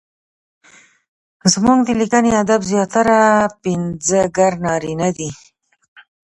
[1.53, 3.19] زموږ د ليکني ادب زياتره
[3.63, 5.29] پنځګر نارينه دي؛